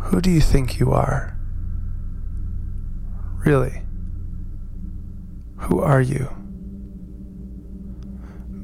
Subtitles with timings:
[0.00, 1.38] Who do you think you are?
[3.44, 3.82] Really?
[5.58, 6.28] Who are you?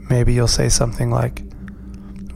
[0.08, 1.42] Maybe you'll say something like,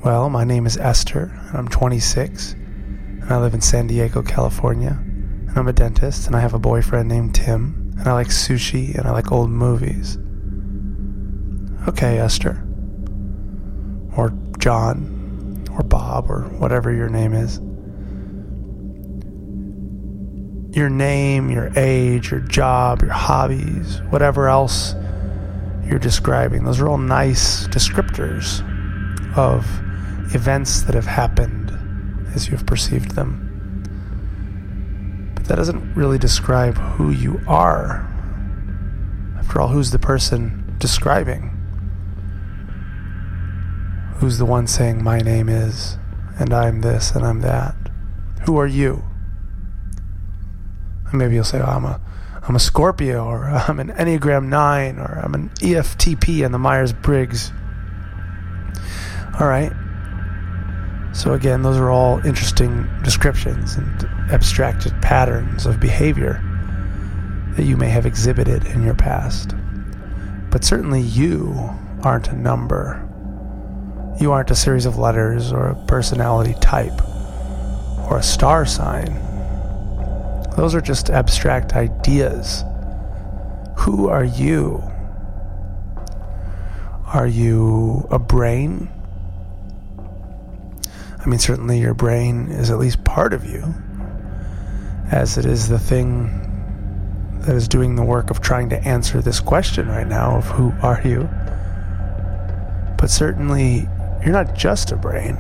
[0.05, 4.99] Well, my name is Esther, and I'm 26, and I live in San Diego, California,
[5.01, 8.95] and I'm a dentist, and I have a boyfriend named Tim, and I like sushi,
[8.95, 10.19] and I like old movies.
[11.89, 12.65] Okay, Esther.
[14.17, 17.61] Or John, or Bob, or whatever your name is
[20.79, 24.95] your name, your age, your job, your hobbies, whatever else
[25.85, 26.65] you're describing.
[26.65, 28.63] Those are all nice descriptors
[29.37, 29.67] of
[30.35, 31.71] events that have happened
[32.35, 33.45] as you've perceived them.
[35.35, 38.07] But that doesn't really describe who you are.
[39.39, 41.55] After all, who's the person describing?
[44.17, 45.97] Who's the one saying, My name is,
[46.39, 47.75] and I'm this, and I'm that?
[48.47, 49.08] Who are you?
[51.13, 52.01] Maybe you'll say, oh, I'm a
[52.49, 56.93] I'm a Scorpio, or I'm an Enneagram 9, or I'm an EFTP on the Myers
[56.95, 57.53] Briggs.
[59.39, 59.73] All right.
[61.13, 66.43] So, again, those are all interesting descriptions and abstracted patterns of behavior
[67.57, 69.55] that you may have exhibited in your past.
[70.51, 71.55] But certainly you
[72.03, 73.05] aren't a number.
[74.21, 77.03] You aren't a series of letters or a personality type
[78.09, 79.28] or a star sign
[80.59, 82.65] those are just abstract ideas.
[83.77, 84.83] Who are you?
[87.07, 88.89] Are you a brain?
[91.21, 93.73] I mean, certainly your brain is at least part of you,
[95.13, 96.27] as it is the thing
[97.43, 100.73] that is doing the work of trying to answer this question right now of who
[100.83, 101.29] are you.
[102.99, 103.89] But certainly,
[104.25, 105.37] you're not just a brain.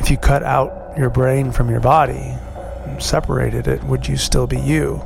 [0.00, 2.36] If you cut out your brain from your body,
[2.98, 5.02] separated it, would you still be you?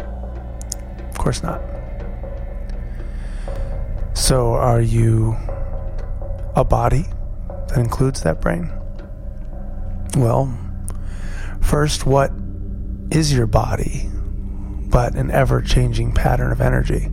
[1.10, 1.60] Of course not.
[4.14, 5.36] So, are you
[6.56, 7.04] a body
[7.69, 8.70] that includes that brain?
[10.16, 10.56] Well,
[11.60, 12.32] first, what
[13.10, 14.08] is your body
[14.91, 17.10] but an ever changing pattern of energy?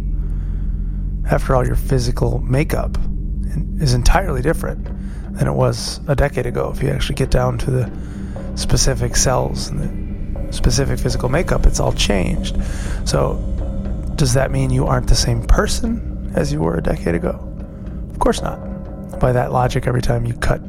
[1.30, 2.98] After all, your physical makeup
[3.80, 4.86] is entirely different
[5.38, 7.92] than it was a decade ago if you actually get down to the
[8.56, 10.05] specific cells and the
[10.52, 12.58] specific physical makeup, it's all changed.
[13.06, 13.36] So,
[14.16, 17.42] does that mean you aren't the same person as you were a decade ago?
[18.12, 19.20] Of course not.
[19.20, 20.62] By that logic, every time you cut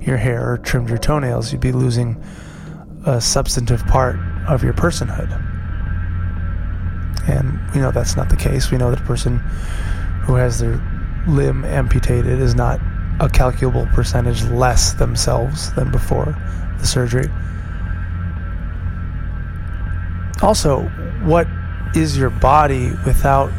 [0.00, 2.22] your hair or trimmed your toenails, you'd be losing
[3.04, 5.30] a substantive part of your personhood.
[7.28, 8.70] And we know that's not the case.
[8.70, 9.38] We know that a person
[10.22, 10.80] who has their
[11.26, 12.80] limb amputated is not
[13.20, 16.36] a calculable percentage less themselves than before
[16.78, 17.28] the surgery.
[20.42, 20.82] Also,
[21.22, 21.46] what
[21.94, 23.50] is your body without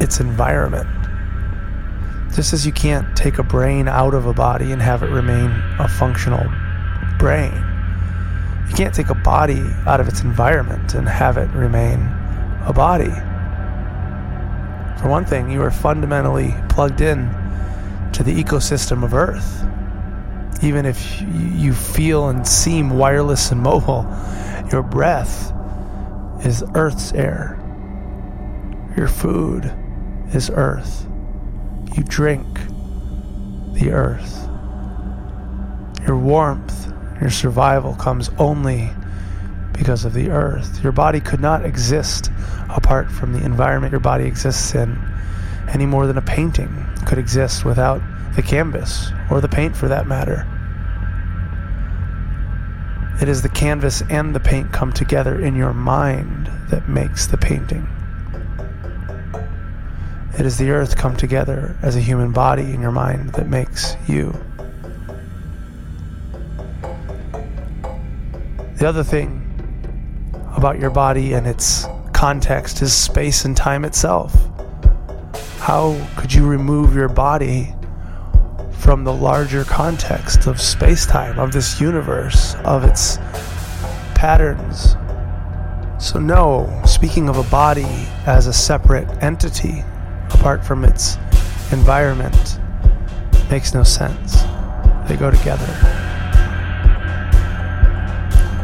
[0.00, 0.88] its environment?
[2.34, 5.50] Just as you can't take a brain out of a body and have it remain
[5.78, 6.44] a functional
[7.18, 7.52] brain,
[8.68, 12.00] you can't take a body out of its environment and have it remain
[12.64, 13.12] a body.
[15.02, 17.28] For one thing, you are fundamentally plugged in
[18.14, 19.62] to the ecosystem of Earth.
[20.62, 21.20] Even if
[21.56, 24.06] you feel and seem wireless and mobile,
[24.70, 25.52] your breath
[26.44, 27.58] is Earth's air.
[28.96, 29.72] Your food
[30.32, 31.06] is Earth.
[31.96, 32.46] You drink
[33.74, 34.48] the Earth.
[36.06, 38.90] Your warmth, your survival comes only
[39.72, 40.82] because of the Earth.
[40.82, 42.30] Your body could not exist
[42.68, 44.98] apart from the environment your body exists in
[45.72, 46.68] any more than a painting
[47.06, 48.00] could exist without
[48.34, 50.46] the canvas or the paint for that matter.
[53.20, 57.36] It is the canvas and the paint come together in your mind that makes the
[57.36, 57.86] painting.
[60.38, 63.94] It is the earth come together as a human body in your mind that makes
[64.08, 64.32] you.
[68.78, 69.38] The other thing
[70.56, 74.34] about your body and its context is space and time itself.
[75.58, 77.74] How could you remove your body
[78.78, 83.18] from the larger context of space time, of this universe, of its
[84.14, 84.96] patterns.
[85.98, 89.84] So, no, speaking of a body as a separate entity,
[90.30, 91.16] apart from its
[91.70, 92.58] environment,
[93.50, 94.42] makes no sense.
[95.08, 95.66] They go together.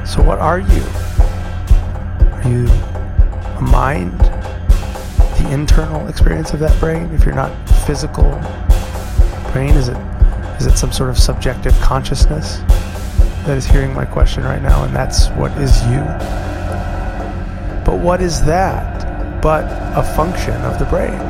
[0.05, 0.83] So, what are you?
[2.33, 2.67] Are you
[3.57, 4.19] a mind?
[4.19, 7.11] The internal experience of that brain?
[7.13, 7.53] If you're not
[7.87, 8.25] physical
[9.67, 9.97] Is it
[10.61, 12.59] is it some sort of subjective consciousness
[13.47, 16.01] that is hearing my question right now, and that's what is you.
[17.85, 19.65] But what is that but
[19.97, 21.21] a function of the brain?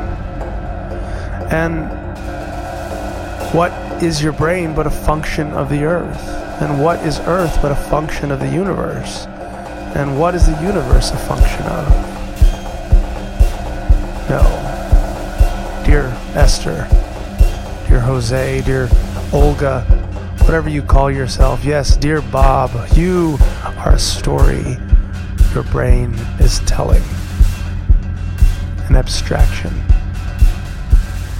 [1.51, 1.89] And
[3.53, 3.71] what
[4.03, 6.21] is your brain but a function of the earth?
[6.61, 9.25] And what is earth but a function of the universe?
[9.95, 11.87] And what is the universe a function of?
[14.29, 14.43] No.
[15.85, 16.87] Dear Esther,
[17.89, 18.87] dear Jose, dear
[19.33, 19.81] Olga,
[20.41, 23.35] whatever you call yourself, yes, dear Bob, you
[23.77, 24.77] are a story
[25.55, 27.01] your brain is telling.
[28.87, 29.73] An abstraction.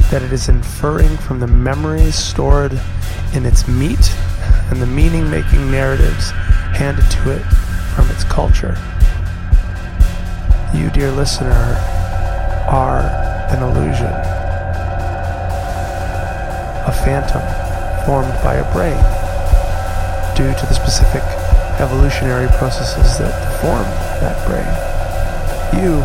[0.10, 2.74] That it is inferring from the memories stored
[3.36, 4.12] in its meat
[4.72, 6.32] and the meaning making narratives
[6.74, 7.44] handed to it
[7.94, 8.76] from its culture.
[10.74, 11.78] You, dear listener,
[12.68, 13.02] are
[13.52, 14.39] an illusion,
[16.90, 17.42] a phantom
[18.04, 18.98] formed by a brain
[20.36, 21.22] due to the specific
[21.80, 23.86] evolutionary processes that form
[24.20, 24.66] that brain.
[25.84, 26.02] You,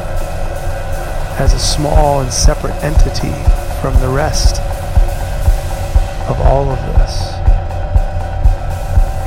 [1.43, 3.33] as a small and separate entity
[3.81, 4.61] from the rest
[6.29, 7.33] of all of this,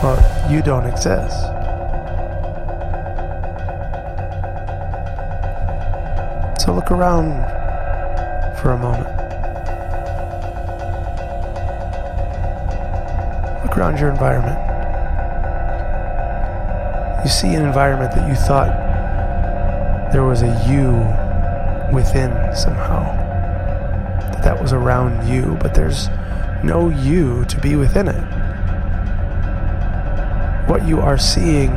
[0.03, 1.41] well, you don't exist.
[6.61, 7.33] So look around
[8.59, 9.26] for a moment.
[13.77, 14.57] Around your environment.
[17.23, 18.71] You see an environment that you thought
[20.11, 20.93] there was a you
[21.93, 23.03] within somehow.
[24.31, 26.09] That that was around you, but there's
[26.63, 28.21] no you to be within it.
[30.67, 31.71] What you are seeing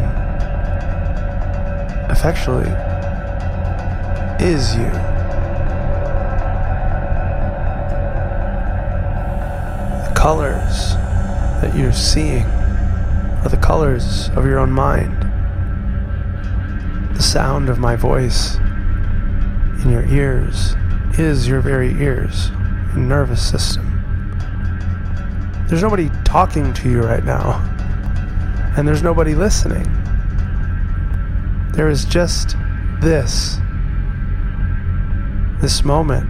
[2.08, 2.70] effectually
[4.40, 4.90] is you.
[10.06, 10.94] The colors
[11.60, 15.16] that you're seeing are the colors of your own mind.
[17.16, 20.74] The sound of my voice in your ears
[21.18, 22.48] is your very ears
[22.94, 23.86] and nervous system.
[25.68, 27.60] There's nobody talking to you right now,
[28.76, 29.84] and there's nobody listening.
[31.72, 32.56] There is just
[33.00, 33.58] this
[35.60, 36.28] this moment,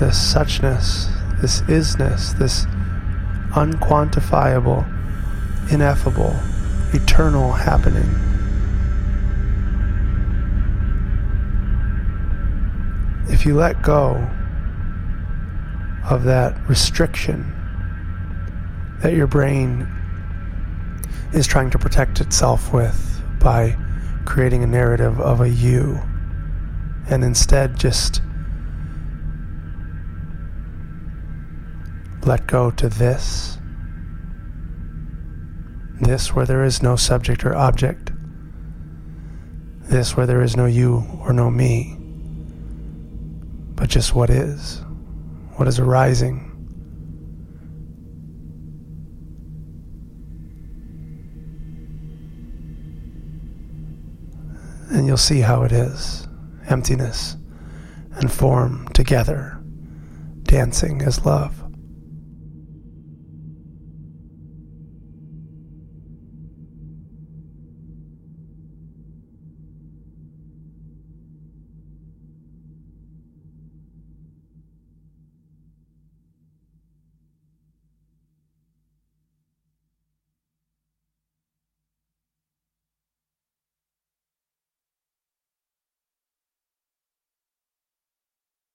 [0.00, 1.08] this suchness,
[1.40, 2.66] this isness, this
[3.52, 4.86] unquantifiable,
[5.72, 6.34] ineffable,
[6.92, 8.08] eternal happening.
[13.28, 14.28] If you let go
[16.08, 17.52] of that restriction
[19.02, 19.88] that your brain
[21.32, 23.76] is trying to protect itself with by
[24.26, 26.00] creating a narrative of a you,
[27.08, 28.20] and instead just
[32.22, 33.58] let go to this.
[36.00, 38.10] This where there is no subject or object.
[39.82, 41.96] This where there is no you or no me.
[43.74, 44.82] But just what is.
[45.56, 46.46] What is arising.
[54.90, 56.26] And you'll see how it is
[56.68, 57.36] emptiness
[58.12, 59.62] and form together,
[60.42, 61.69] dancing as love.